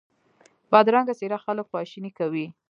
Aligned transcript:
بدرنګه 0.71 1.13
څېره 1.19 1.37
خلک 1.45 1.65
خواشیني 1.71 2.11
کوي 2.17 2.45